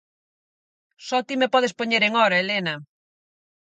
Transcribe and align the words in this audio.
_Só 1.07 1.17
ti 1.27 1.35
me 1.37 1.51
podes 1.53 1.77
poñer 1.79 2.01
en 2.07 2.13
hora, 2.19 2.37
Helena. 2.41 2.75